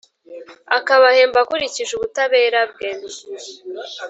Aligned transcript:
akabahemba 0.77 1.37
akurikije 1.43 1.91
ubutabera 1.95 2.61
bwe. 2.71 2.89